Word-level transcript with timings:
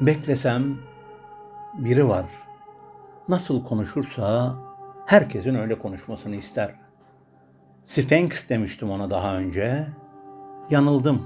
Beklesem 0.00 0.76
biri 1.74 2.08
var. 2.08 2.26
Nasıl 3.28 3.64
konuşursa 3.64 4.54
herkesin 5.06 5.54
öyle 5.54 5.78
konuşmasını 5.78 6.36
ister. 6.36 6.74
Sphinx 7.84 8.48
demiştim 8.48 8.90
ona 8.90 9.10
daha 9.10 9.36
önce. 9.36 9.86
Yanıldım. 10.70 11.22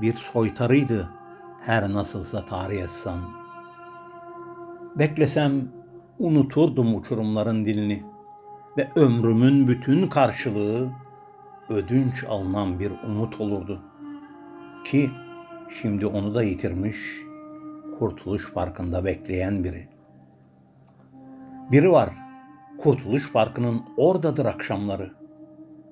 Bir 0.00 0.14
soytarıydı 0.14 1.08
her 1.60 1.92
nasılsa 1.92 2.44
tarih 2.44 2.82
etsen. 2.82 3.18
Beklesem 4.96 5.68
unuturdum 6.18 6.94
uçurumların 6.94 7.64
dilini 7.64 8.02
ve 8.76 8.88
ömrümün 8.94 9.68
bütün 9.68 10.06
karşılığı 10.06 10.88
ödünç 11.68 12.24
alınan 12.24 12.80
bir 12.80 12.92
umut 13.06 13.40
olurdu. 13.40 13.80
Ki 14.84 15.10
şimdi 15.82 16.06
onu 16.06 16.34
da 16.34 16.42
yitirmiş, 16.42 16.96
Kurtuluş 18.00 18.52
Parkı'nda 18.52 19.04
bekleyen 19.04 19.64
biri. 19.64 19.88
Biri 21.72 21.92
var, 21.92 22.10
Kurtuluş 22.78 23.32
Parkı'nın 23.32 23.82
oradadır 23.96 24.44
akşamları. 24.44 25.12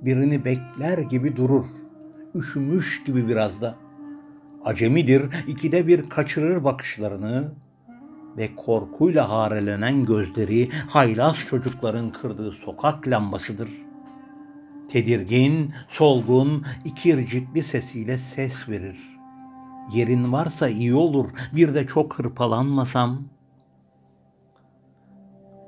Birini 0.03 0.45
bekler 0.45 0.99
gibi 0.99 1.37
durur, 1.37 1.65
üşümüş 2.35 3.05
gibi 3.05 3.29
biraz 3.29 3.61
da. 3.61 3.77
Acemidir, 4.65 5.23
ikide 5.49 5.87
bir 5.87 6.09
kaçırır 6.09 6.65
bakışlarını 6.65 7.53
ve 8.37 8.57
korkuyla 8.57 9.31
harelenen 9.31 10.05
gözleri 10.05 10.71
haylaz 10.71 11.37
çocukların 11.51 12.11
kırdığı 12.11 12.53
sokak 12.53 13.09
lambasıdır. 13.09 13.71
Tedirgin, 14.89 15.73
solgun, 15.89 16.65
ikircikli 16.85 17.63
sesiyle 17.63 18.19
ses 18.19 18.69
verir. 18.69 19.18
Yerin 19.93 20.33
varsa 20.33 20.69
iyi 20.69 20.95
olur, 20.95 21.29
bir 21.53 21.75
de 21.75 21.87
çok 21.87 22.19
hırpalanmasam. 22.19 23.23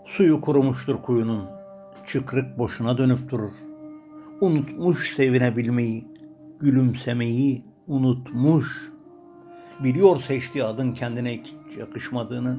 Suyu 0.06 0.40
kurumuştur 0.40 1.02
kuyunun, 1.02 1.44
çıkrık 2.06 2.58
boşuna 2.58 2.98
dönüp 2.98 3.30
durur. 3.30 3.52
Unutmuş 4.41 5.14
sevinebilmeyi, 5.14 6.08
gülümsemeyi 6.60 7.64
unutmuş. 7.86 8.91
Biliyor 9.84 10.20
seçtiği 10.20 10.64
adın 10.64 10.92
kendine 10.92 11.38
hiç 11.38 11.54
yakışmadığını. 11.78 12.58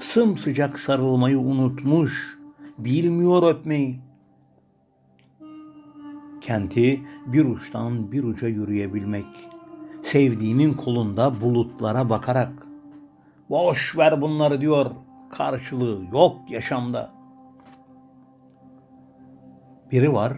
Sımsıcak 0.00 0.78
sarılmayı 0.78 1.38
unutmuş. 1.38 2.38
Bilmiyor 2.78 3.54
öpmeyi. 3.54 4.00
Kenti 6.40 7.00
bir 7.26 7.44
uçtan 7.44 8.12
bir 8.12 8.24
uca 8.24 8.48
yürüyebilmek. 8.48 9.48
Sevdiğinin 10.12 10.74
kolunda 10.74 11.40
bulutlara 11.40 12.10
bakarak. 12.10 12.52
Boş 13.50 13.98
ver 13.98 14.20
bunları 14.20 14.60
diyor. 14.60 14.90
Karşılığı 15.30 15.98
yok 16.12 16.36
yaşamda. 16.48 17.10
Biri 19.90 20.12
var, 20.12 20.32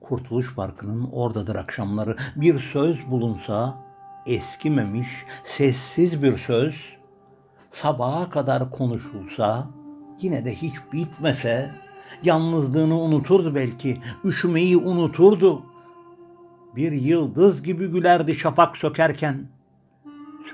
Kurtuluş 0.00 0.54
Parkı'nın 0.54 1.10
oradadır 1.12 1.56
akşamları. 1.56 2.16
Bir 2.36 2.58
söz 2.58 3.10
bulunsa 3.10 3.74
eskimemiş, 4.26 5.08
sessiz 5.44 6.22
bir 6.22 6.38
söz, 6.38 6.74
sabaha 7.70 8.30
kadar 8.30 8.70
konuşulsa, 8.70 9.66
yine 10.20 10.44
de 10.44 10.54
hiç 10.54 10.74
bitmese, 10.92 11.70
yalnızlığını 12.22 12.98
unuturdu 12.98 13.54
belki, 13.54 14.00
üşümeyi 14.24 14.76
unuturdu. 14.76 15.62
Bir 16.76 16.92
yıldız 16.92 17.62
gibi 17.62 17.86
gülerdi 17.86 18.34
şafak 18.34 18.76
sökerken. 18.76 19.48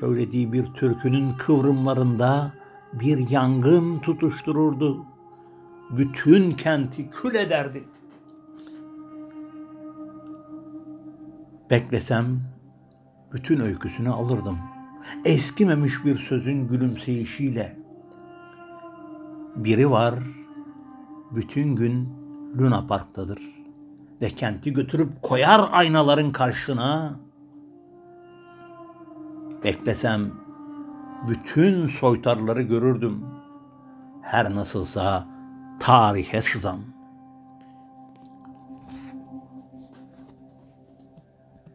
Söylediği 0.01 0.53
bir 0.53 0.67
türkünün 0.67 1.33
kıvrımlarında 1.39 2.53
bir 2.93 3.31
yangın 3.31 3.99
tutuştururdu. 3.99 5.05
Bütün 5.91 6.53
kenti 6.53 7.11
kül 7.11 7.35
ederdi. 7.35 7.85
Beklesem 11.71 12.41
bütün 13.33 13.61
öyküsünü 13.61 14.11
alırdım. 14.11 14.59
Eskimemiş 15.25 16.05
bir 16.05 16.19
sözün 16.19 16.69
gülümseyişiyle. 16.69 17.77
Biri 19.57 19.91
var, 19.91 20.15
bütün 21.31 21.77
gün 21.77 22.09
Luna 22.59 22.87
Park'tadır 22.87 23.62
ve 24.23 24.31
kenti 24.31 24.73
götürüp 24.73 25.23
koyar 25.23 25.69
aynaların 25.73 26.31
karşısına. 26.31 27.21
Beklesem 29.65 30.33
bütün 31.29 31.87
soytarları 31.89 32.63
görürdüm. 32.63 33.25
Her 34.23 34.55
nasılsa 34.55 35.27
tarihe 35.81 36.43
sızan. 36.43 36.79